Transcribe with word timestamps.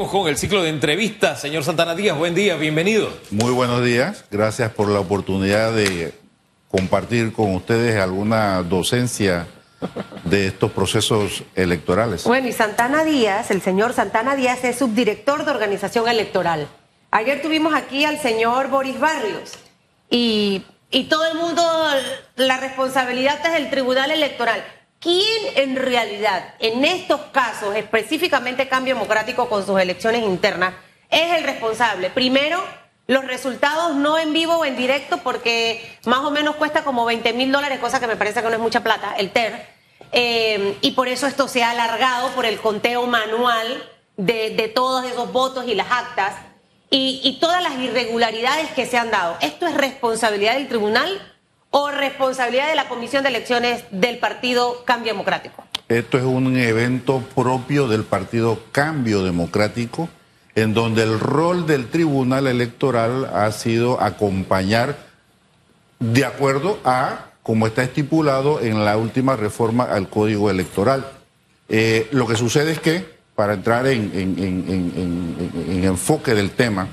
Con 0.00 0.28
el 0.28 0.38
ciclo 0.38 0.62
de 0.62 0.68
entrevistas, 0.68 1.40
señor 1.40 1.64
Santana 1.64 1.96
Díaz, 1.96 2.16
buen 2.16 2.32
día, 2.32 2.54
bienvenido. 2.54 3.12
Muy 3.32 3.50
buenos 3.50 3.84
días, 3.84 4.24
gracias 4.30 4.70
por 4.70 4.88
la 4.88 5.00
oportunidad 5.00 5.72
de 5.72 6.14
compartir 6.68 7.32
con 7.32 7.52
ustedes 7.56 8.00
alguna 8.00 8.62
docencia 8.62 9.48
de 10.22 10.46
estos 10.46 10.70
procesos 10.70 11.42
electorales. 11.56 12.22
Bueno, 12.22 12.46
y 12.46 12.52
Santana 12.52 13.02
Díaz, 13.02 13.50
el 13.50 13.60
señor 13.60 13.92
Santana 13.92 14.36
Díaz 14.36 14.62
es 14.62 14.78
subdirector 14.78 15.44
de 15.44 15.50
organización 15.50 16.08
electoral. 16.08 16.68
Ayer 17.10 17.42
tuvimos 17.42 17.74
aquí 17.74 18.04
al 18.04 18.20
señor 18.20 18.68
Boris 18.68 19.00
Barrios 19.00 19.54
y, 20.08 20.62
y 20.92 21.08
todo 21.08 21.26
el 21.26 21.36
mundo, 21.36 21.60
la 22.36 22.56
responsabilidad 22.58 23.44
es 23.44 23.52
del 23.52 23.68
Tribunal 23.68 24.12
Electoral. 24.12 24.62
¿Quién 25.00 25.52
en 25.54 25.76
realidad, 25.76 26.54
en 26.58 26.84
estos 26.84 27.20
casos, 27.32 27.76
específicamente 27.76 28.68
Cambio 28.68 28.94
Democrático 28.94 29.48
con 29.48 29.64
sus 29.64 29.80
elecciones 29.80 30.24
internas, 30.24 30.74
es 31.08 31.34
el 31.34 31.44
responsable? 31.44 32.10
Primero, 32.10 32.60
los 33.06 33.24
resultados 33.24 33.94
no 33.94 34.18
en 34.18 34.32
vivo 34.32 34.56
o 34.56 34.64
en 34.64 34.76
directo, 34.76 35.18
porque 35.18 35.98
más 36.04 36.18
o 36.20 36.32
menos 36.32 36.56
cuesta 36.56 36.82
como 36.82 37.04
20 37.04 37.32
mil 37.34 37.52
dólares, 37.52 37.78
cosa 37.78 38.00
que 38.00 38.08
me 38.08 38.16
parece 38.16 38.42
que 38.42 38.48
no 38.48 38.54
es 38.54 38.60
mucha 38.60 38.82
plata, 38.82 39.14
el 39.16 39.30
TER. 39.30 39.68
Eh, 40.10 40.76
y 40.80 40.90
por 40.92 41.06
eso 41.06 41.28
esto 41.28 41.46
se 41.46 41.62
ha 41.62 41.70
alargado 41.70 42.30
por 42.30 42.44
el 42.44 42.58
conteo 42.58 43.06
manual 43.06 43.88
de, 44.16 44.72
todos 44.74 45.04
esos 45.04 45.32
votos 45.32 45.68
y 45.68 45.76
las 45.76 45.92
actas 45.92 46.34
y 46.90 47.38
todas 47.40 47.62
las 47.62 47.78
irregularidades 47.78 48.70
que 48.72 48.84
se 48.84 48.98
han 48.98 49.12
dado. 49.12 49.36
¿Esto 49.42 49.68
es 49.68 49.74
responsabilidad 49.74 50.54
del 50.54 50.66
tribunal 50.66 51.37
o 51.70 51.90
responsabilidad 51.90 52.68
de 52.68 52.74
la 52.74 52.88
Comisión 52.88 53.22
de 53.22 53.30
Elecciones 53.30 53.84
del 53.90 54.18
Partido 54.18 54.84
Cambio 54.84 55.12
Democrático? 55.12 55.64
Esto 55.88 56.18
es 56.18 56.24
un 56.24 56.56
evento 56.56 57.22
propio 57.34 57.88
del 57.88 58.04
Partido 58.04 58.60
Cambio 58.72 59.22
Democrático, 59.22 60.08
en 60.54 60.74
donde 60.74 61.02
el 61.02 61.18
rol 61.18 61.66
del 61.66 61.88
Tribunal 61.88 62.46
Electoral 62.46 63.30
ha 63.32 63.50
sido 63.52 64.00
acompañar 64.00 64.96
de 65.98 66.24
acuerdo 66.24 66.78
a 66.84 67.26
como 67.42 67.66
está 67.66 67.82
estipulado 67.82 68.60
en 68.60 68.84
la 68.84 68.98
última 68.98 69.34
reforma 69.34 69.84
al 69.84 70.08
Código 70.08 70.50
Electoral. 70.50 71.06
Eh, 71.70 72.08
lo 72.12 72.26
que 72.26 72.36
sucede 72.36 72.72
es 72.72 72.80
que, 72.80 73.18
para 73.34 73.54
entrar 73.54 73.86
en, 73.86 74.10
en, 74.14 74.38
en, 74.38 75.52
en 75.70 75.84
enfoque 75.84 76.34
del 76.34 76.50
tema, 76.50 76.88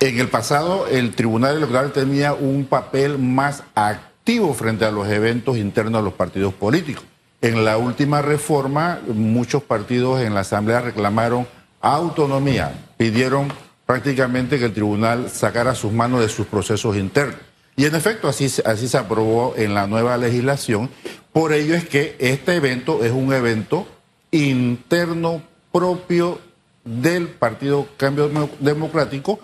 en 0.00 0.18
el 0.18 0.28
pasado, 0.28 0.86
el 0.88 1.14
Tribunal 1.14 1.56
Electoral 1.56 1.92
tenía 1.92 2.34
un 2.34 2.66
papel 2.66 3.18
más 3.18 3.62
activo 3.74 4.52
frente 4.54 4.84
a 4.84 4.90
los 4.90 5.08
eventos 5.08 5.56
internos 5.56 6.00
de 6.00 6.04
los 6.04 6.14
partidos 6.14 6.52
políticos. 6.52 7.04
En 7.40 7.64
la 7.64 7.78
última 7.78 8.22
reforma, 8.22 9.00
muchos 9.06 9.62
partidos 9.62 10.20
en 10.20 10.34
la 10.34 10.40
Asamblea 10.40 10.80
reclamaron 10.80 11.46
autonomía, 11.80 12.72
pidieron 12.96 13.52
prácticamente 13.86 14.58
que 14.58 14.66
el 14.66 14.74
tribunal 14.74 15.30
sacara 15.30 15.74
sus 15.74 15.92
manos 15.92 16.20
de 16.20 16.28
sus 16.28 16.46
procesos 16.46 16.96
internos. 16.96 17.36
Y 17.76 17.84
en 17.84 17.94
efecto, 17.94 18.28
así, 18.28 18.50
así 18.64 18.88
se 18.88 18.98
aprobó 18.98 19.54
en 19.56 19.74
la 19.74 19.86
nueva 19.86 20.16
legislación. 20.16 20.90
Por 21.32 21.52
ello 21.52 21.74
es 21.74 21.86
que 21.86 22.16
este 22.18 22.56
evento 22.56 23.04
es 23.04 23.12
un 23.12 23.32
evento 23.32 23.86
interno 24.30 25.42
propio 25.70 26.38
del 26.84 27.28
Partido 27.28 27.86
Cambio 27.96 28.30
Democrático, 28.60 29.38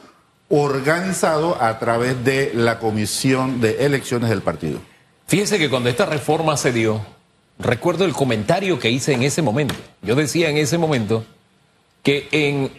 organizado 0.54 1.56
a 1.62 1.78
través 1.78 2.22
de 2.24 2.52
la 2.54 2.78
Comisión 2.78 3.62
de 3.62 3.86
Elecciones 3.86 4.28
del 4.28 4.42
partido. 4.42 4.80
Fíjese 5.26 5.58
que 5.58 5.70
cuando 5.70 5.88
esta 5.88 6.04
reforma 6.04 6.58
se 6.58 6.72
dio, 6.72 7.00
recuerdo 7.58 8.04
el 8.04 8.12
comentario 8.12 8.78
que 8.78 8.90
hice 8.90 9.14
en 9.14 9.22
ese 9.22 9.40
momento. 9.40 9.74
Yo 10.02 10.14
decía 10.14 10.50
en 10.50 10.58
ese 10.58 10.76
momento 10.76 11.24
que 12.02 12.28
en 12.32 12.70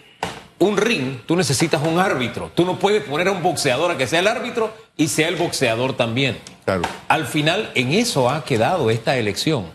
un 0.60 0.78
ring 0.78 1.22
tú 1.26 1.36
necesitas 1.36 1.82
un 1.82 1.98
árbitro. 1.98 2.52
Tú 2.54 2.64
no 2.64 2.78
puedes 2.78 3.02
poner 3.06 3.28
a 3.28 3.32
un 3.32 3.42
boxeador 3.42 3.90
a 3.90 3.98
que 3.98 4.06
sea 4.06 4.20
el 4.20 4.28
árbitro 4.28 4.72
y 4.96 5.08
sea 5.08 5.28
el 5.28 5.36
boxeador 5.36 5.98
también. 5.98 6.38
Claro. 6.66 6.84
Al 7.08 7.26
final, 7.26 7.72
en 7.74 7.92
eso 7.92 8.30
ha 8.30 8.46
quedado 8.46 8.92
esta 8.92 9.18
elección. 9.18 9.66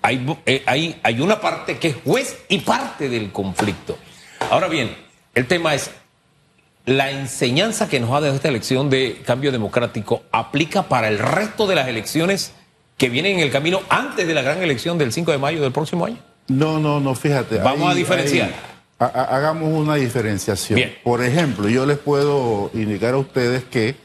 Hay, 0.00 0.26
eh, 0.46 0.62
hay, 0.64 0.98
hay 1.02 1.20
una 1.20 1.42
parte 1.42 1.78
que 1.78 1.88
es 1.88 1.96
juez 2.02 2.38
y 2.48 2.60
parte 2.60 3.10
del 3.10 3.30
conflicto. 3.32 3.98
Ahora 4.50 4.68
bien, 4.68 4.96
el 5.34 5.46
tema 5.46 5.74
es, 5.74 5.90
la 6.86 7.10
enseñanza 7.10 7.88
que 7.88 8.00
nos 8.00 8.10
ha 8.10 8.20
dado 8.20 8.34
esta 8.34 8.48
elección 8.48 8.90
de 8.90 9.22
cambio 9.24 9.52
democrático 9.52 10.22
aplica 10.32 10.84
para 10.84 11.08
el 11.08 11.18
resto 11.18 11.66
de 11.66 11.76
las 11.76 11.88
elecciones 11.88 12.52
que 12.96 13.08
vienen 13.08 13.38
en 13.38 13.40
el 13.40 13.50
camino 13.50 13.80
antes 13.88 14.26
de 14.26 14.34
la 14.34 14.42
gran 14.42 14.62
elección 14.62 14.98
del 14.98 15.12
5 15.12 15.32
de 15.32 15.38
mayo 15.38 15.62
del 15.62 15.72
próximo 15.72 16.06
año? 16.06 16.18
No, 16.48 16.78
no, 16.78 17.00
no, 17.00 17.14
fíjate. 17.14 17.58
Vamos 17.58 17.88
ahí, 17.88 17.92
a 17.92 17.94
diferenciar. 17.94 18.48
Ahí, 18.48 19.10
ha, 19.14 19.36
hagamos 19.36 19.72
una 19.72 19.96
diferenciación. 19.96 20.76
Bien. 20.76 20.94
Por 21.02 21.22
ejemplo, 21.22 21.68
yo 21.68 21.86
les 21.86 21.98
puedo 21.98 22.70
indicar 22.74 23.14
a 23.14 23.18
ustedes 23.18 23.64
que 23.64 23.96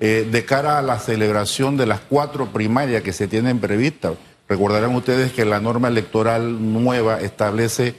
eh, 0.00 0.28
de 0.30 0.44
cara 0.44 0.78
a 0.78 0.82
la 0.82 0.98
celebración 0.98 1.76
de 1.76 1.86
las 1.86 2.00
cuatro 2.00 2.52
primarias 2.52 3.02
que 3.02 3.12
se 3.12 3.28
tienen 3.28 3.60
previstas, 3.60 4.14
recordarán 4.48 4.94
ustedes 4.94 5.32
que 5.32 5.44
la 5.44 5.60
norma 5.60 5.88
electoral 5.88 6.72
nueva 6.72 7.20
establece 7.20 7.94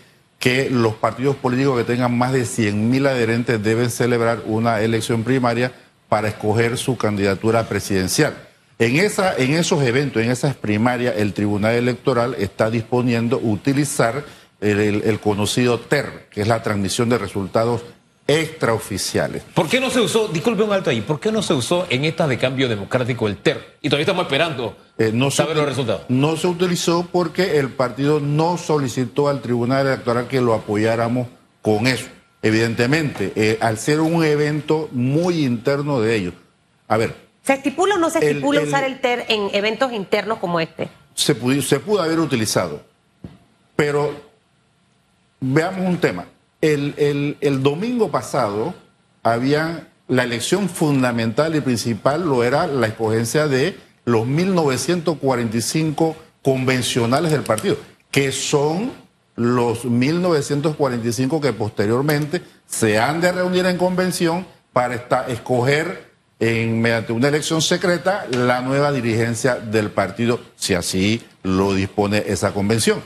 que 0.45 0.69
los 0.69 0.93
partidos 0.93 1.35
políticos 1.37 1.75
que 1.75 1.85
tengan 1.85 2.15
más 2.15 2.31
de 2.31 2.43
100.000 2.43 3.07
adherentes 3.07 3.63
deben 3.63 3.89
celebrar 3.89 4.43
una 4.45 4.79
elección 4.81 5.23
primaria 5.23 5.71
para 6.07 6.27
escoger 6.27 6.77
su 6.77 6.97
candidatura 6.97 7.67
presidencial. 7.67 8.35
En, 8.77 8.97
esa, 8.97 9.35
en 9.35 9.55
esos 9.55 9.81
eventos, 9.81 10.21
en 10.21 10.29
esas 10.29 10.53
primarias, 10.55 11.15
el 11.17 11.33
Tribunal 11.33 11.73
Electoral 11.73 12.35
está 12.37 12.69
disponiendo 12.69 13.39
utilizar 13.39 14.23
el, 14.61 14.79
el, 14.81 15.01
el, 15.05 15.19
conocido 15.19 15.79
TER, 15.79 16.27
que 16.29 16.41
es 16.41 16.47
la 16.47 16.61
transmisión 16.61 17.09
de 17.09 17.17
resultados 17.17 17.81
extraoficiales. 18.27 19.43
¿Por 19.53 19.69
qué 19.69 19.79
no 19.79 19.89
se 19.89 19.99
usó, 19.99 20.27
disculpe 20.27 20.63
un 20.63 20.71
alto 20.71 20.89
ahí, 20.89 21.01
por 21.01 21.19
qué 21.19 21.31
no 21.31 21.43
se 21.43 21.53
usó 21.53 21.85
en 21.89 22.05
esta 22.05 22.27
de 22.27 22.37
cambio 22.37 22.67
democrático 22.67 23.27
el 23.27 23.37
TER? 23.37 23.77
Y 23.81 23.89
todavía 23.89 24.03
estamos 24.03 24.23
esperando 24.23 24.75
eh, 24.97 25.11
no 25.13 25.29
saber 25.29 25.53
se, 25.53 25.59
los 25.59 25.69
resultados. 25.69 26.01
No 26.09 26.35
se 26.35 26.47
utilizó 26.47 27.07
porque 27.11 27.59
el 27.59 27.69
partido 27.69 28.19
no 28.19 28.57
solicitó 28.57 29.27
al 29.27 29.41
Tribunal 29.41 29.87
Electoral 29.87 30.27
que 30.27 30.41
lo 30.41 30.53
apoyáramos 30.53 31.27
con 31.61 31.87
eso. 31.87 32.07
Evidentemente, 32.41 33.31
eh, 33.35 33.57
al 33.61 33.77
ser 33.77 34.01
un 34.01 34.23
evento 34.23 34.89
muy 34.91 35.45
interno 35.45 35.99
de 35.99 36.15
ellos. 36.15 36.33
A 36.87 36.97
ver. 36.97 37.15
¿Se 37.43 37.53
estipula 37.53 37.95
o 37.95 37.97
no 37.97 38.09
se 38.09 38.19
estipula 38.19 38.59
el, 38.59 38.65
el, 38.65 38.69
usar 38.69 38.83
el 38.83 39.01
TER 39.01 39.25
en 39.29 39.49
eventos 39.53 39.91
internos 39.91 40.39
como 40.39 40.59
este? 40.59 40.89
Se 41.13 41.35
pudo, 41.35 41.61
se 41.61 41.79
pudo 41.79 42.01
haber 42.01 42.19
utilizado. 42.19 42.81
Pero 43.75 44.13
veamos 45.39 45.87
un 45.87 45.97
tema. 45.97 46.25
El, 46.65 47.37
el, 47.41 47.61
domingo 47.61 48.09
pasado 48.09 48.73
había 49.21 49.87
la 50.07 50.23
elección 50.23 50.67
fundamental 50.67 51.55
y 51.55 51.61
principal 51.61 52.25
lo 52.25 52.43
era 52.43 52.65
la 52.65 52.87
escogencia 52.87 53.47
de 53.47 53.77
los 54.03 54.25
1945 54.25 56.15
convencionales 56.41 57.31
del 57.31 57.43
partido, 57.43 57.77
que 58.09 58.31
son 58.31 58.93
los 59.35 59.85
1945 59.85 61.39
que 61.39 61.53
posteriormente 61.53 62.41
se 62.65 62.97
han 62.97 63.21
de 63.21 63.31
reunir 63.31 63.67
en 63.67 63.77
convención 63.77 64.47
para 64.73 64.95
esta, 64.95 65.27
escoger 65.27 66.13
mediante 66.39 67.13
una 67.13 67.27
elección 67.27 67.61
secreta 67.61 68.25
la 68.31 68.61
nueva 68.61 68.91
dirigencia 68.91 69.55
del 69.55 69.91
partido, 69.91 70.39
si 70.55 70.73
así 70.73 71.21
lo 71.43 71.75
dispone 71.75 72.23
esa 72.25 72.55
convención. 72.55 73.03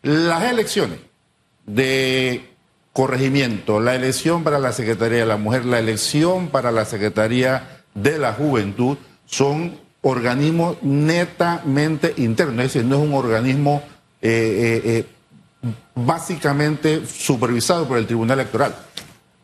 Las 0.00 0.44
elecciones 0.44 0.98
de 1.66 2.49
corregimiento, 2.92 3.80
la 3.80 3.94
elección 3.94 4.44
para 4.44 4.58
la 4.58 4.72
Secretaría 4.72 5.20
de 5.20 5.26
la 5.26 5.36
Mujer, 5.36 5.64
la 5.64 5.78
elección 5.78 6.48
para 6.48 6.72
la 6.72 6.84
Secretaría 6.84 7.82
de 7.94 8.18
la 8.18 8.32
Juventud 8.32 8.98
son 9.26 9.78
organismos 10.02 10.76
netamente 10.82 12.14
internos, 12.16 12.64
es 12.64 12.72
decir, 12.72 12.84
no 12.84 12.96
es 12.96 13.02
un 13.02 13.14
organismo 13.14 13.82
eh, 14.22 14.80
eh, 14.84 15.06
eh, 15.64 15.70
básicamente 15.94 17.06
supervisado 17.06 17.86
por 17.86 17.98
el 17.98 18.06
Tribunal 18.06 18.40
Electoral. 18.40 18.74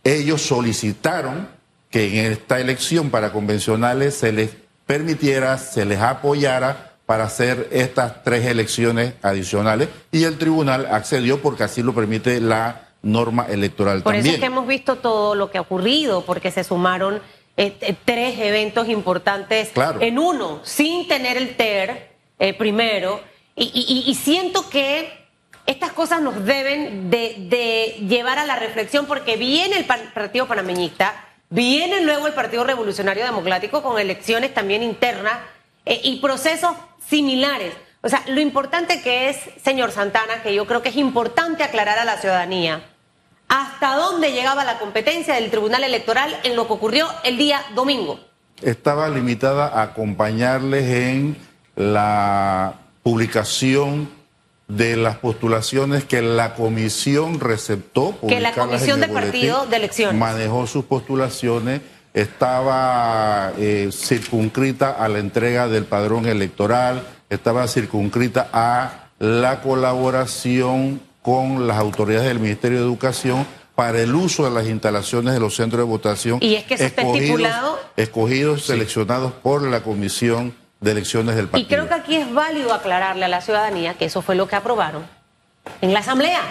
Ellos 0.03 0.43
solicitaron 0.43 1.49
que 1.91 2.27
en 2.27 2.33
esta 2.33 2.61
elección 2.61 3.11
para 3.11 3.33
convencionales 3.33 4.15
se 4.15 4.33
les 4.33 4.51
permitiera, 4.87 5.59
se 5.59 5.85
les 5.85 6.01
apoyara 6.01 6.95
para 7.07 7.25
hacer 7.25 7.69
estas 7.71 8.25
tres 8.25 8.47
elecciones 8.47 9.15
adicionales 9.23 9.89
y 10.11 10.25
el 10.25 10.39
tribunal 10.39 10.87
accedió 10.91 11.41
porque 11.41 11.65
así 11.65 11.83
lo 11.83 11.95
permite 11.95 12.41
la 12.41 12.86
norma 13.07 13.47
electoral 13.49 14.03
Por 14.03 14.13
también. 14.13 14.27
eso 14.27 14.35
es 14.35 14.41
que 14.41 14.47
hemos 14.47 14.67
visto 14.67 14.97
todo 14.97 15.35
lo 15.35 15.51
que 15.51 15.59
ha 15.59 15.63
ocurrido, 15.63 16.25
porque 16.25 16.51
se 16.51 16.65
sumaron 16.65 17.21
eh, 17.57 17.97
tres 18.05 18.39
eventos 18.39 18.89
importantes 18.89 19.71
claro. 19.71 20.01
en 20.03 20.19
uno, 20.19 20.61
sin 20.63 21.09
tener 21.09 21.37
el 21.37 21.57
TER 21.57 22.11
eh, 22.39 22.53
primero, 22.55 23.21
y, 23.55 23.71
y, 23.73 24.11
y, 24.11 24.15
siento 24.15 24.69
que 24.69 25.11
estas 25.65 25.93
cosas 25.93 26.21
nos 26.21 26.45
deben 26.45 27.11
de, 27.11 27.37
de, 27.49 28.07
llevar 28.07 28.39
a 28.39 28.45
la 28.45 28.57
reflexión, 28.57 29.07
porque 29.07 29.39
viene 29.39 29.79
el 29.79 29.87
Partido 29.87 30.47
Panameñista, 30.47 31.15
viene 31.49 32.03
luego 32.03 32.27
el 32.27 32.35
Partido 32.35 32.65
Revolucionario 32.65 33.25
Democrático 33.25 33.83
con 33.83 33.99
elecciones 33.99 34.53
también 34.53 34.83
internas 34.83 35.39
eh, 35.87 36.01
y 36.05 36.21
procesos 36.21 36.77
similares. 37.09 37.73
O 38.03 38.09
sea, 38.09 38.23
lo 38.29 38.41
importante 38.41 39.01
que 39.01 39.31
es, 39.31 39.39
señor 39.65 39.91
Santana, 39.91 40.43
que 40.43 40.55
yo 40.55 40.67
creo 40.67 40.83
que 40.83 40.91
es 40.91 40.97
importante 40.97 41.65
aclarar 41.65 41.99
a 41.99 42.05
la 42.05 42.19
ciudadanía, 42.19 42.83
hasta 43.49 43.95
dónde 43.97 44.33
llegaba 44.33 44.65
la 44.65 44.79
competencia 44.79 45.35
del 45.35 45.51
Tribunal 45.51 45.85
Electoral 45.85 46.39
en 46.43 46.57
lo 46.57 46.67
que 46.67 46.73
ocurrió 46.73 47.09
el 47.25 47.37
día 47.37 47.63
domingo. 47.75 48.21
Estaba 48.63 49.09
limitada 49.09 49.69
a 49.69 49.83
acompañarles 49.83 50.85
en 50.85 51.37
la 51.77 52.75
publicación 53.03 54.09
de 54.69 54.97
las 54.97 55.17
postulaciones 55.19 56.05
que 56.05 56.23
la 56.23 56.55
comisión 56.55 57.39
receptó. 57.39 58.19
Que 58.27 58.41
la 58.41 58.53
comisión 58.53 59.01
de 59.01 59.09
partido 59.09 59.67
de 59.67 59.77
elecciones. 59.77 60.19
Manejó 60.19 60.67
sus 60.67 60.87
postulaciones, 60.87 61.83
estaba 62.15 63.53
eh, 63.59 63.91
circunscrita 63.93 64.91
a 64.91 65.09
la 65.09 65.19
entrega 65.19 65.69
del 65.69 65.85
padrón 65.85 66.27
electoral, 66.27 67.07
estaba 67.31 67.69
circunscrita 67.69 68.49
a 68.53 69.11
la 69.19 69.61
colaboración 69.61 71.01
con 71.27 71.67
las 71.67 71.79
autoridades 71.79 72.29
del 72.29 72.39
Ministerio 72.39 72.79
de 72.79 72.85
Educación 72.85 73.45
para 73.75 74.01
el 74.01 74.15
uso 74.15 74.45
de 74.45 74.53
las 74.53 74.65
instalaciones 74.69 75.35
de 75.35 75.41
los 75.41 75.57
centros 75.57 75.81
de 75.81 75.85
votación. 75.85 76.39
Y 76.41 76.55
es 76.55 76.63
que 76.63 76.75
eso 76.75 76.85
está 76.85 77.03
estipulado. 77.03 77.81
Escogidos, 77.97 78.67
seleccionados 78.67 79.33
por 79.33 79.63
la 79.63 79.83
comisión 79.83 80.55
de 80.81 80.93
elecciones 80.93 81.35
del 81.35 81.49
partido. 81.49 81.67
Y 81.67 81.69
creo 81.69 81.89
que 81.89 81.95
aquí 81.95 82.15
es 82.15 82.33
válido 82.33 82.73
aclararle 82.73 83.25
a 83.25 83.29
la 83.29 83.41
ciudadanía 83.41 83.95
que 83.95 84.05
eso 84.05 84.23
fue 84.23 84.37
lo 84.37 84.47
que 84.47 84.55
aprobaron 84.55 85.05
en 85.81 85.93
la 85.93 85.99
Asamblea. 85.99 86.43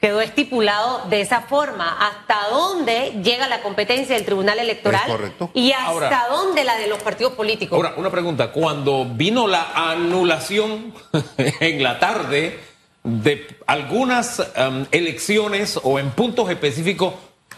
Quedó 0.00 0.20
estipulado 0.20 1.08
de 1.08 1.20
esa 1.20 1.42
forma 1.42 1.96
hasta 1.96 2.48
dónde 2.50 3.20
llega 3.22 3.46
la 3.46 3.62
competencia 3.62 4.16
del 4.16 4.24
Tribunal 4.24 4.58
Electoral 4.58 5.36
y 5.54 5.70
hasta 5.70 6.26
dónde 6.28 6.64
la 6.64 6.76
de 6.78 6.88
los 6.88 7.00
partidos 7.00 7.34
políticos. 7.34 7.76
Ahora, 7.76 7.94
una 7.96 8.10
pregunta. 8.10 8.50
Cuando 8.50 9.04
vino 9.04 9.46
la 9.46 9.70
anulación 9.72 10.92
en 11.38 11.80
la 11.80 12.00
tarde 12.00 12.75
de 13.06 13.46
algunas 13.66 14.40
um, 14.40 14.84
elecciones 14.90 15.78
o 15.82 15.98
en 15.98 16.10
puntos 16.10 16.50
específicos 16.50 17.14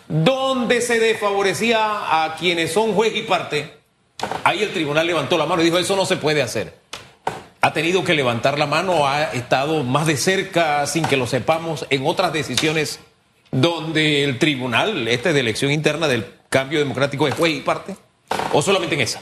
donde 0.06 0.80
se 0.80 1.00
desfavorecía 1.00 2.24
a 2.24 2.36
quienes 2.36 2.72
son 2.72 2.92
juez 2.94 3.14
y 3.16 3.22
parte, 3.22 3.78
Ahí 4.42 4.62
el 4.62 4.72
tribunal 4.72 5.06
levantó 5.06 5.38
la 5.38 5.46
mano 5.46 5.62
y 5.62 5.66
dijo, 5.66 5.78
eso 5.78 5.94
no 5.94 6.04
se 6.04 6.16
puede 6.16 6.42
hacer. 6.42 6.74
Ha 7.60 7.72
tenido 7.72 8.04
que 8.04 8.14
levantar 8.14 8.58
la 8.58 8.66
mano, 8.66 9.06
ha 9.06 9.24
estado 9.32 9.84
más 9.84 10.06
de 10.06 10.16
cerca, 10.16 10.86
sin 10.86 11.04
que 11.04 11.16
lo 11.16 11.26
sepamos, 11.26 11.86
en 11.90 12.06
otras 12.06 12.32
decisiones 12.32 13.00
donde 13.50 14.24
el 14.24 14.38
tribunal, 14.38 15.08
este 15.08 15.32
de 15.32 15.40
elección 15.40 15.72
interna 15.72 16.08
del 16.08 16.26
cambio 16.48 16.78
democrático, 16.78 17.28
es 17.28 17.34
juez 17.34 17.54
y 17.54 17.60
parte, 17.60 17.96
o 18.52 18.62
solamente 18.62 18.94
en 18.94 19.02
esa. 19.02 19.20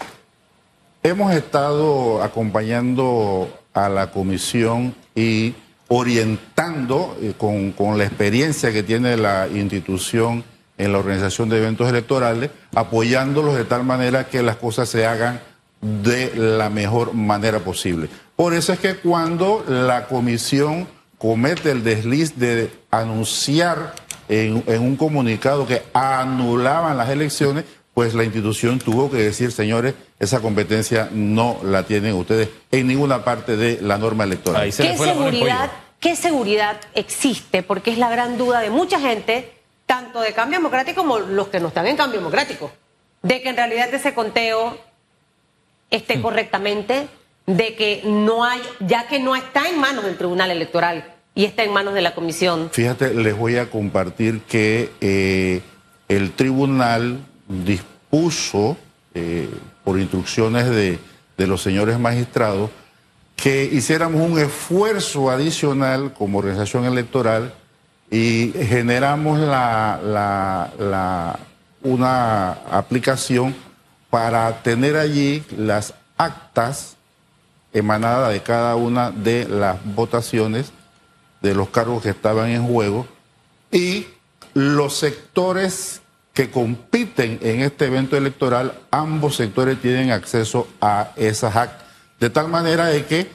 Hemos 1.02 1.34
estado 1.34 2.22
acompañando 2.22 3.48
a 3.74 3.88
la 3.88 4.10
comisión 4.10 4.94
y 5.14 5.54
orientando 5.88 7.16
eh, 7.20 7.34
con, 7.36 7.72
con 7.72 7.98
la 7.98 8.04
experiencia 8.04 8.72
que 8.72 8.82
tiene 8.82 9.16
la 9.16 9.48
institución 9.48 10.44
en 10.78 10.92
la 10.92 10.98
organización 10.98 11.48
de 11.48 11.58
eventos 11.58 11.88
electorales, 11.88 12.50
apoyándolos 12.74 13.56
de 13.56 13.64
tal 13.64 13.84
manera 13.84 14.28
que 14.28 14.42
las 14.42 14.56
cosas 14.56 14.88
se 14.88 15.06
hagan 15.06 15.40
de 15.80 16.34
la 16.34 16.70
mejor 16.70 17.14
manera 17.14 17.60
posible. 17.60 18.08
Por 18.34 18.54
eso 18.54 18.72
es 18.72 18.78
que 18.78 18.96
cuando 18.96 19.64
la 19.68 20.06
comisión 20.06 20.86
comete 21.18 21.70
el 21.70 21.82
desliz 21.82 22.38
de 22.38 22.70
anunciar 22.90 23.94
en, 24.28 24.62
un 24.66 24.96
comunicado 24.96 25.66
que 25.66 25.82
anulaban 25.92 26.96
las 26.96 27.08
elecciones, 27.08 27.64
pues 27.96 28.12
la 28.12 28.24
institución 28.24 28.78
tuvo 28.78 29.10
que 29.10 29.16
decir, 29.16 29.52
señores, 29.52 29.94
esa 30.18 30.40
competencia 30.40 31.08
no 31.12 31.58
la 31.62 31.84
tienen 31.84 32.12
ustedes 32.12 32.50
en 32.70 32.88
ninguna 32.88 33.24
parte 33.24 33.56
de 33.56 33.80
la 33.80 33.96
norma 33.96 34.24
electoral. 34.24 34.64
¿Qué 34.64 34.72
seguridad, 34.98 35.70
¿Qué 35.98 36.14
seguridad 36.14 36.78
existe? 36.94 37.62
Porque 37.62 37.90
es 37.92 37.96
la 37.96 38.10
gran 38.10 38.36
duda 38.36 38.60
de 38.60 38.68
mucha 38.68 39.00
gente 39.00 39.50
tanto 39.86 40.20
de 40.20 40.34
cambio 40.34 40.58
democrático 40.58 41.00
como 41.00 41.20
los 41.20 41.48
que 41.48 41.58
no 41.58 41.68
están 41.68 41.86
en 41.86 41.96
cambio 41.96 42.18
democrático, 42.18 42.70
de 43.22 43.40
que 43.40 43.48
en 43.48 43.56
realidad 43.56 43.88
ese 43.94 44.12
conteo 44.12 44.76
esté 45.88 46.18
mm. 46.18 46.22
correctamente, 46.22 47.08
de 47.46 47.76
que 47.76 48.02
no 48.04 48.44
hay, 48.44 48.60
ya 48.80 49.08
que 49.08 49.20
no 49.20 49.34
está 49.34 49.70
en 49.70 49.80
manos 49.80 50.04
del 50.04 50.18
Tribunal 50.18 50.50
Electoral 50.50 51.14
y 51.34 51.46
está 51.46 51.64
en 51.64 51.72
manos 51.72 51.94
de 51.94 52.02
la 52.02 52.14
Comisión. 52.14 52.68
Fíjate, 52.70 53.14
les 53.14 53.34
voy 53.34 53.56
a 53.56 53.70
compartir 53.70 54.42
que 54.42 54.90
eh, 55.00 55.62
el 56.08 56.32
Tribunal 56.32 57.20
dispuso, 57.48 58.76
eh, 59.14 59.48
por 59.84 59.98
instrucciones 59.98 60.68
de, 60.68 60.98
de 61.36 61.46
los 61.46 61.62
señores 61.62 61.98
magistrados, 61.98 62.70
que 63.36 63.64
hiciéramos 63.64 64.28
un 64.28 64.38
esfuerzo 64.38 65.30
adicional 65.30 66.12
como 66.14 66.38
organización 66.38 66.86
electoral 66.86 67.54
y 68.10 68.52
generamos 68.54 69.38
la, 69.38 70.00
la, 70.78 71.38
una 71.82 72.52
aplicación 72.70 73.54
para 74.10 74.62
tener 74.62 74.96
allí 74.96 75.44
las 75.56 75.94
actas 76.16 76.96
emanadas 77.72 78.32
de 78.32 78.42
cada 78.42 78.76
una 78.76 79.10
de 79.10 79.46
las 79.46 79.76
votaciones 79.84 80.72
de 81.42 81.54
los 81.54 81.68
cargos 81.68 82.02
que 82.02 82.10
estaban 82.10 82.48
en 82.48 82.66
juego 82.66 83.06
y 83.70 84.06
los 84.54 84.96
sectores 84.96 86.00
que 86.36 86.50
compiten 86.50 87.38
en 87.40 87.62
este 87.62 87.86
evento 87.86 88.14
electoral, 88.14 88.74
ambos 88.90 89.36
sectores 89.36 89.80
tienen 89.80 90.10
acceso 90.10 90.68
a 90.82 91.12
esas 91.16 91.56
actas. 91.56 91.86
De 92.20 92.28
tal 92.28 92.48
manera 92.48 92.88
de 92.88 93.06
que 93.06 93.26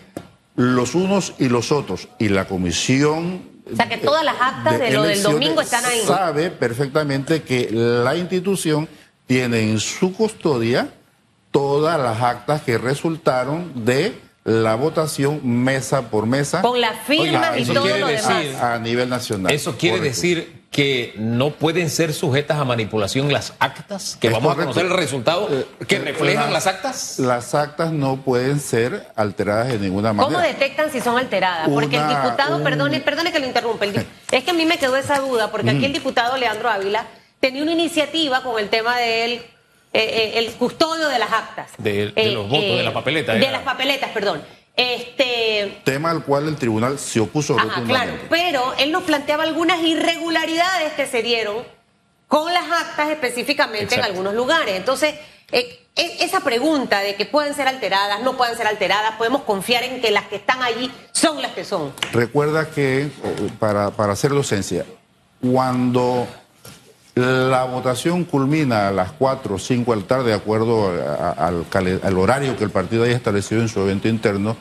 los 0.55 0.93
unos 0.93 1.33
y 1.39 1.49
los 1.49 1.71
otros 1.71 2.09
y 2.19 2.29
la 2.29 2.45
comisión 2.45 3.49
o 3.73 3.75
sea 3.75 3.89
que 3.89 3.97
todas 3.97 4.23
las 4.23 4.35
actas 4.39 4.79
de, 4.79 4.91
lo 4.91 5.03
del 5.03 5.23
domingo 5.23 5.61
están 5.61 5.83
ahí. 5.83 6.01
Sabe 6.05 6.51
perfectamente 6.51 7.41
que 7.41 7.69
la 7.71 8.15
institución 8.15 8.87
tiene 9.25 9.61
en 9.61 9.79
su 9.79 10.13
custodia 10.13 10.89
todas 11.49 11.99
las 11.99 12.21
actas 12.21 12.61
que 12.61 12.77
resultaron 12.77 13.83
de 13.83 14.13
la 14.43 14.75
votación 14.75 15.41
mesa 15.43 16.11
por 16.11 16.27
mesa. 16.27 16.61
Con 16.61 16.79
las 16.79 17.03
firmas 17.07 17.57
y 17.57 17.65
todo 17.65 17.87
lo 17.87 18.07
demás. 18.07 18.61
A, 18.61 18.77
nivel 18.77 19.09
nacional. 19.09 19.51
Eso 19.51 19.75
quiere 19.75 19.99
decir 20.01 20.60
que 20.71 21.13
no 21.17 21.51
pueden 21.51 21.89
ser 21.89 22.13
sujetas 22.13 22.57
a 22.57 22.63
manipulación 22.63 23.31
las 23.31 23.53
actas, 23.59 24.17
que 24.19 24.29
vamos 24.29 24.53
a 24.53 24.55
conocer 24.55 24.85
el 24.85 24.93
resultado 24.93 25.49
eh, 25.51 25.65
que 25.85 25.99
reflejan 25.99 26.53
las 26.53 26.65
actas. 26.65 27.19
Las 27.19 27.53
actas 27.53 27.91
no 27.91 28.21
pueden 28.21 28.61
ser 28.61 29.05
alteradas 29.17 29.67
de 29.67 29.79
ninguna 29.79 30.13
manera. 30.13 30.33
¿Cómo 30.33 30.39
detectan 30.39 30.89
si 30.89 31.01
son 31.01 31.17
alteradas? 31.17 31.67
Porque 31.67 31.97
el 31.97 32.07
diputado, 32.07 32.63
perdone, 32.63 33.01
perdone 33.01 33.33
que 33.33 33.39
lo 33.39 33.47
interrumpa, 33.47 33.85
es 34.31 34.43
que 34.45 34.51
a 34.51 34.53
mí 34.53 34.65
me 34.65 34.79
quedó 34.79 34.95
esa 34.95 35.19
duda, 35.19 35.51
porque 35.51 35.71
aquí 35.71 35.83
el 35.83 35.93
diputado 35.93 36.37
Leandro 36.37 36.69
Ávila 36.69 37.05
tenía 37.41 37.63
una 37.63 37.73
iniciativa 37.73 38.41
con 38.41 38.57
el 38.57 38.69
tema 38.69 38.97
del 38.97 39.33
eh, 39.33 39.43
eh, 39.93 40.31
el 40.35 40.53
custodio 40.53 41.09
de 41.09 41.19
las 41.19 41.33
actas. 41.33 41.71
De, 41.79 42.13
los 42.33 42.47
votos, 42.47 42.77
de 42.77 42.83
la 42.83 42.93
papeleta. 42.93 43.33
De 43.33 43.51
las 43.51 43.63
papeletas, 43.63 44.11
perdón. 44.11 44.41
Este... 44.75 45.81
Tema 45.83 46.11
al 46.11 46.23
cual 46.23 46.47
el 46.47 46.55
tribunal 46.55 46.97
se 46.97 47.19
opuso 47.19 47.57
Ajá, 47.59 47.83
claro, 47.83 48.13
pero 48.29 48.73
él 48.79 48.91
nos 48.91 49.03
planteaba 49.03 49.43
algunas 49.43 49.81
irregularidades 49.81 50.93
que 50.93 51.05
se 51.05 51.21
dieron 51.21 51.57
con 52.27 52.53
las 52.53 52.63
actas 52.71 53.09
específicamente 53.09 53.95
en 53.95 54.03
algunos 54.03 54.33
lugares. 54.33 54.75
Entonces, 54.75 55.15
eh, 55.51 55.85
e, 55.95 56.23
esa 56.23 56.39
pregunta 56.39 57.01
de 57.01 57.15
que 57.15 57.25
pueden 57.25 57.53
ser 57.53 57.67
alteradas, 57.67 58.21
no 58.21 58.37
pueden 58.37 58.55
ser 58.55 58.67
alteradas, 58.67 59.15
podemos 59.17 59.41
confiar 59.41 59.83
en 59.83 60.01
que 60.01 60.11
las 60.11 60.27
que 60.27 60.37
están 60.37 60.63
allí 60.63 60.89
son 61.11 61.41
las 61.41 61.51
que 61.51 61.65
son. 61.65 61.93
Recuerda 62.13 62.69
que, 62.69 63.11
para, 63.59 63.91
para 63.91 64.13
hacer 64.13 64.31
docencia, 64.31 64.85
cuando 65.41 66.27
la 67.15 67.65
votación 67.65 68.23
culmina 68.23 68.87
a 68.87 68.91
las 68.91 69.11
4 69.11 69.55
o 69.55 69.59
5 69.59 69.91
de 69.93 70.01
la 70.01 70.07
tarde, 70.07 70.29
de 70.29 70.33
acuerdo 70.33 70.91
al, 71.37 72.17
horario 72.17 72.57
que 72.57 72.63
el 72.63 72.69
partido 72.69 73.03
haya 73.03 73.15
establecido 73.15 73.61
en 73.61 73.67
su 73.67 73.81
evento 73.81 74.07
interno. 74.07 74.55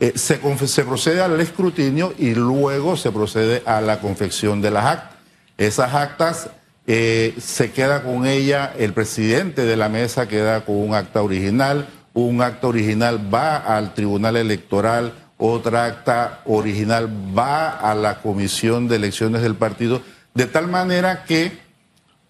Eh, 0.00 0.14
se, 0.16 0.38
procede 0.84 1.20
al 1.20 1.40
escrutinio 1.40 2.12
y 2.18 2.34
luego 2.34 2.96
se 2.96 3.12
procede 3.12 3.62
a 3.66 3.80
la 3.80 4.00
confección 4.00 4.60
de 4.60 4.70
las 4.72 4.84
actas. 4.84 5.18
Esas 5.58 5.94
actas 5.94 6.50
eh, 6.88 7.34
se 7.40 7.70
queda 7.70 8.02
con 8.02 8.26
ella, 8.26 8.72
el 8.76 8.92
presidente 8.94 9.64
de 9.64 9.76
la 9.76 9.88
mesa 9.88 10.26
queda 10.26 10.64
con 10.64 10.76
un 10.76 10.94
acta 10.94 11.22
original, 11.22 11.88
un 12.14 12.42
acta 12.42 12.66
original 12.66 13.32
va 13.32 13.58
al 13.58 13.94
tribunal 13.94 14.36
electoral, 14.36 15.12
otra 15.38 15.84
acta 15.84 16.40
original 16.46 17.08
va 17.36 17.70
a 17.70 17.94
la 17.94 18.20
comisión 18.20 18.88
de 18.88 18.96
elecciones 18.96 19.42
del 19.42 19.54
partido, 19.54 20.02
de 20.34 20.46
tal 20.46 20.66
manera 20.66 21.24
que 21.24 21.61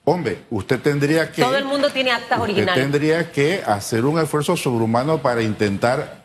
Hombre, 0.05 0.45
usted 0.51 0.81
tendría 0.81 1.31
que... 1.31 1.43
Todo 1.43 1.57
el 1.57 1.65
mundo 1.65 1.91
tiene 1.91 2.11
actas 2.11 2.41
originales. 2.41 2.75
tendría 2.75 3.31
que 3.31 3.63
hacer 3.65 4.05
un 4.05 4.19
esfuerzo 4.19 4.57
sobrehumano 4.57 5.19
para 5.19 5.43
intentar... 5.43 6.23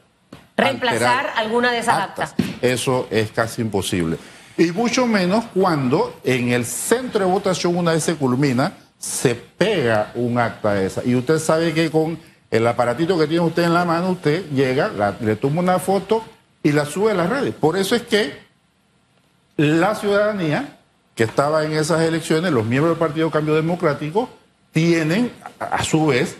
Reemplazar 0.55 1.34
alguna 1.36 1.72
de 1.72 1.79
esas 1.79 2.00
actas. 2.00 2.36
Eso 2.62 3.07
es 3.12 3.29
casi 3.31 3.62
imposible. 3.62 4.17
Y 4.57 4.72
mucho 4.72 5.05
menos 5.05 5.46
cuando 5.53 6.19
en 6.24 6.50
el 6.50 6.65
centro 6.65 7.24
de 7.24 7.31
votación, 7.31 7.77
una 7.77 7.91
vez 7.91 8.03
se 8.03 8.15
culmina, 8.15 8.74
se 8.98 9.36
pega 9.36 10.12
un 10.15 10.39
acta 10.39 10.81
esa. 10.81 11.03
Y 11.05 11.13
usted 11.13 11.38
sabe 11.38 11.75
que 11.75 11.91
con 11.91 12.17
el 12.50 12.65
aparatito 12.65 13.19
que 13.19 13.27
tiene 13.27 13.46
usted 13.46 13.65
en 13.65 13.75
la 13.75 13.86
mano, 13.86 14.10
usted 14.10 14.50
llega, 14.50 15.15
le 15.19 15.36
toma 15.36 15.62
una 15.62 15.77
foto 15.77 16.24
y 16.63 16.72
la 16.72 16.86
sube 16.86 17.12
a 17.12 17.13
las 17.13 17.29
redes. 17.29 17.53
Por 17.53 17.77
eso 17.77 17.96
es 17.96 18.01
que 18.01 18.39
la 19.57 19.93
ciudadanía 19.93 20.76
que 21.17 21.24
estaba 21.24 21.65
en 21.65 21.74
esas 21.74 22.01
elecciones, 22.03 22.51
los 22.53 22.63
miembros 22.63 22.95
del 22.95 23.00
Partido 23.00 23.31
Cambio 23.31 23.55
Democrático, 23.55 24.29
tienen 24.71 25.33
a 25.59 25.83
su 25.83 26.05
vez 26.05 26.38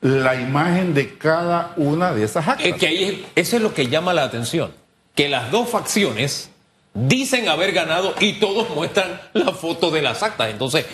la 0.00 0.36
imagen 0.36 0.94
de 0.94 1.18
cada 1.18 1.72
una 1.76 2.12
de 2.12 2.22
esas 2.22 2.46
actas. 2.46 2.64
Es 2.64 2.76
que 2.76 2.86
ahí 2.86 3.26
eso 3.34 3.56
es 3.56 3.62
lo 3.62 3.74
que 3.74 3.88
llama 3.88 4.14
la 4.14 4.22
atención, 4.22 4.72
que 5.16 5.28
las 5.28 5.50
dos 5.50 5.68
facciones 5.68 6.50
dicen 6.94 7.48
haber 7.48 7.72
ganado 7.72 8.14
y 8.20 8.34
todos 8.34 8.70
muestran 8.70 9.20
la 9.32 9.52
foto 9.52 9.90
de 9.90 10.02
las 10.02 10.22
actas. 10.22 10.48
Entonces, 10.50 10.86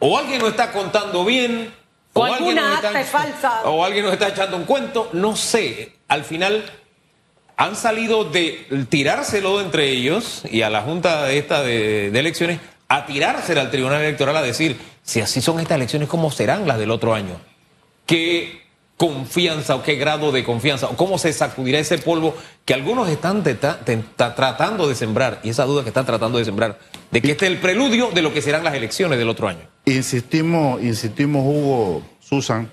o 0.00 0.18
alguien 0.18 0.40
no 0.40 0.48
está 0.48 0.72
contando 0.72 1.24
bien, 1.24 1.72
o, 2.14 2.24
alguna 2.24 2.78
acta 2.78 3.00
es 3.00 3.08
falsa. 3.08 3.62
O 3.64 3.84
alguien 3.84 4.04
nos 4.04 4.14
está 4.14 4.28
echando 4.28 4.56
un 4.56 4.64
cuento, 4.64 5.08
no 5.12 5.36
sé. 5.36 5.92
Al 6.08 6.24
final 6.24 6.64
han 7.56 7.74
salido 7.74 8.24
de 8.24 8.86
tirárselo 8.88 9.60
entre 9.60 9.88
ellos 9.88 10.42
y 10.50 10.62
a 10.62 10.70
la 10.70 10.82
Junta 10.82 11.24
de 11.24 11.38
esta 11.38 11.62
de, 11.62 12.08
elecciones 12.08 12.60
a 12.88 13.06
tirárselo 13.06 13.60
al 13.60 13.70
Tribunal 13.70 14.02
Electoral 14.02 14.36
a 14.36 14.42
decir, 14.42 14.78
si 15.02 15.20
así 15.20 15.40
son 15.40 15.58
estas 15.58 15.76
elecciones, 15.76 16.08
¿cómo 16.08 16.30
serán 16.30 16.68
las 16.68 16.78
del 16.78 16.90
otro 16.90 17.14
año? 17.14 17.40
¿Qué 18.04 18.66
confianza 18.96 19.74
o 19.74 19.82
qué 19.82 19.96
grado 19.96 20.32
de 20.32 20.44
confianza 20.44 20.86
o 20.86 20.96
cómo 20.96 21.18
se 21.18 21.32
sacudirá 21.32 21.78
ese 21.78 21.98
polvo 21.98 22.34
que 22.64 22.74
algunos 22.74 23.08
están 23.08 23.42
tratando 24.16 24.88
de 24.88 24.94
sembrar 24.94 25.40
y 25.42 25.50
esa 25.50 25.64
duda 25.64 25.82
que 25.82 25.88
están 25.88 26.06
tratando 26.06 26.38
de 26.38 26.44
sembrar 26.44 26.78
de 27.10 27.20
que 27.20 27.32
este 27.32 27.46
es 27.46 27.52
el 27.52 27.58
preludio 27.58 28.10
de 28.10 28.22
lo 28.22 28.32
que 28.32 28.42
serán 28.42 28.64
las 28.64 28.74
elecciones 28.74 29.18
del 29.18 29.28
otro 29.28 29.48
año. 29.48 29.68
Insistimos, 29.84 30.82
insistimos 30.82 31.42
Hugo, 31.44 32.02
Susan, 32.20 32.70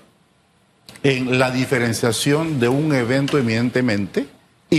en 1.02 1.38
la 1.38 1.50
diferenciación 1.50 2.60
de 2.60 2.68
un 2.68 2.94
evento 2.94 3.38
eminentemente 3.38 4.26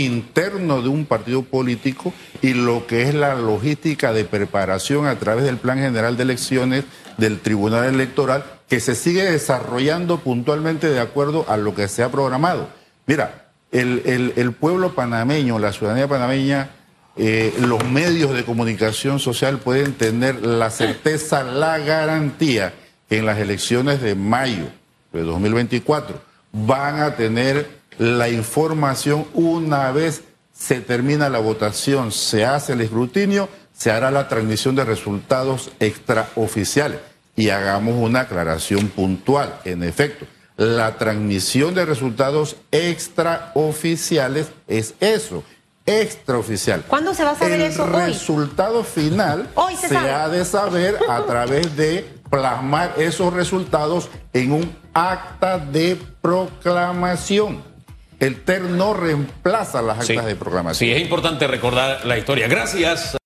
interno 0.04 0.82
de 0.82 0.88
un 0.88 1.06
partido 1.06 1.42
político 1.42 2.12
y 2.42 2.54
lo 2.54 2.86
que 2.86 3.02
es 3.02 3.14
la 3.14 3.34
logística 3.34 4.12
de 4.12 4.24
preparación 4.24 5.06
a 5.06 5.18
través 5.18 5.44
del 5.44 5.56
Plan 5.56 5.78
General 5.78 6.16
de 6.16 6.22
Elecciones 6.22 6.84
del 7.18 7.40
Tribunal 7.40 7.84
Electoral 7.86 8.44
que 8.68 8.80
se 8.80 8.94
sigue 8.94 9.24
desarrollando 9.24 10.18
puntualmente 10.18 10.88
de 10.88 11.00
acuerdo 11.00 11.44
a 11.48 11.56
lo 11.56 11.74
que 11.74 11.88
se 11.88 12.02
ha 12.02 12.10
programado. 12.10 12.68
Mira, 13.06 13.46
el, 13.70 14.52
pueblo 14.58 14.94
panameño, 14.94 15.58
la 15.58 15.72
ciudadanía 15.72 16.08
panameña, 16.08 16.70
eh, 17.16 17.54
los 17.60 17.84
medios 17.84 18.34
de 18.34 18.44
comunicación 18.44 19.18
social 19.18 19.58
pueden 19.58 19.94
tener 19.94 20.44
la 20.44 20.70
certeza, 20.70 21.44
la 21.44 21.78
garantía 21.78 22.74
que 23.08 23.18
en 23.18 23.26
las 23.26 23.38
elecciones 23.38 24.02
de 24.02 24.14
mayo 24.14 24.66
de 25.12 25.22
2024 25.22 26.20
van 26.52 27.00
a 27.00 27.16
tener 27.16 27.68
la 27.98 28.28
información 28.28 29.26
una 29.34 29.90
vez 29.92 30.22
se 30.52 30.80
termina 30.80 31.28
la 31.28 31.38
votación, 31.38 32.12
se 32.12 32.44
hace 32.44 32.72
el 32.72 32.80
escrutinio, 32.80 33.48
se 33.76 33.90
hará 33.90 34.10
la 34.10 34.28
transmisión 34.28 34.74
de 34.74 34.84
resultados 34.84 35.70
extraoficiales. 35.80 37.00
Y 37.36 37.50
hagamos 37.50 37.94
una 37.96 38.20
aclaración 38.20 38.88
puntual. 38.88 39.60
En 39.64 39.82
efecto, 39.82 40.26
la 40.56 40.96
transmisión 40.96 41.74
de 41.74 41.84
resultados 41.84 42.56
extraoficiales 42.70 44.48
es 44.66 44.94
eso, 45.00 45.44
extraoficial. 45.84 46.82
¿Cuándo 46.88 47.12
se 47.12 47.24
va 47.24 47.32
a 47.32 47.36
saber 47.36 47.60
eso? 47.60 47.84
El 47.84 47.92
resultado 47.92 48.82
final 48.82 49.50
se, 49.78 49.88
se 49.88 49.96
ha 49.98 50.28
de 50.30 50.44
saber 50.46 50.98
a 51.08 51.22
través 51.26 51.76
de 51.76 52.08
plasmar 52.30 52.94
esos 52.96 53.32
resultados 53.32 54.08
en 54.32 54.52
un 54.52 54.76
acta 54.94 55.58
de 55.58 56.00
proclamación. 56.22 57.75
El 58.18 58.40
TER 58.42 58.62
no 58.62 58.94
reemplaza 58.94 59.82
las 59.82 59.98
actas 60.00 60.24
de 60.24 60.36
proclamación. 60.36 60.88
Sí, 60.88 60.94
es 60.94 61.02
importante 61.02 61.46
recordar 61.46 62.06
la 62.06 62.16
historia. 62.16 62.48
Gracias. 62.48 63.14